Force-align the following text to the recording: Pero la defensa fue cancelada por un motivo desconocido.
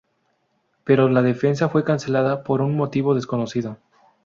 Pero 0.83 1.09
la 1.09 1.21
defensa 1.21 1.69
fue 1.69 1.83
cancelada 1.83 2.43
por 2.43 2.61
un 2.63 2.75
motivo 2.75 3.13
desconocido. 3.13 3.77